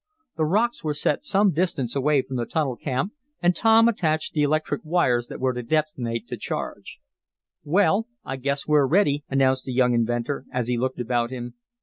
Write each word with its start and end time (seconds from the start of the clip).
The 0.35 0.45
rocks 0.45 0.83
were 0.83 0.95
set 0.95 1.23
some 1.23 1.51
distance 1.51 1.95
away 1.95 2.23
from 2.23 2.37
the 2.37 2.47
tunnel 2.47 2.75
camp, 2.75 3.13
and 3.39 3.55
Tom 3.55 3.87
attached 3.87 4.33
the 4.33 4.41
electric 4.41 4.81
wires 4.83 5.27
that 5.27 5.39
were 5.39 5.53
to 5.53 5.61
detonate 5.61 6.27
the 6.27 6.37
charge. 6.37 6.97
"Well, 7.63 8.07
I 8.25 8.37
guess 8.37 8.65
we're 8.67 8.87
ready," 8.87 9.23
announced 9.29 9.65
the 9.65 9.73
young 9.73 9.93
inventor, 9.93 10.45
as 10.51 10.67
he 10.69 10.75
looked 10.79 10.99
about 10.99 11.29
him. 11.29 11.53